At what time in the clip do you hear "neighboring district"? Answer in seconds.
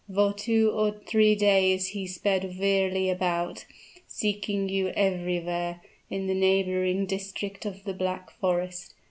6.33-7.67